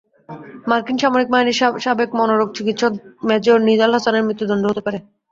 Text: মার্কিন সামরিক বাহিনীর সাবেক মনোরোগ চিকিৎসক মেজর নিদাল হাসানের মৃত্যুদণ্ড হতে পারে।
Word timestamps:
মার্কিন 0.67 0.97
সামরিক 0.99 1.27
বাহিনীর 1.31 1.57
সাবেক 1.83 2.09
মনোরোগ 2.19 2.49
চিকিৎসক 2.57 2.91
মেজর 3.27 3.57
নিদাল 3.67 3.91
হাসানের 3.95 4.25
মৃত্যুদণ্ড 4.27 4.63
হতে 4.67 4.81
পারে। 4.85 4.97